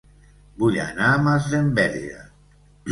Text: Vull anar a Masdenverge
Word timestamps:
Vull 0.63 0.79
anar 0.85 1.11
a 1.11 1.21
Masdenverge 1.29 2.29